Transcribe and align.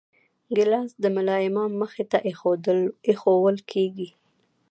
ګیلاس 0.55 0.91
د 1.03 1.05
ملا 1.15 1.37
امام 1.47 1.71
مخې 1.81 2.03
ته 2.11 2.17
ایښوول 3.07 3.57
کېږي. 3.71 4.09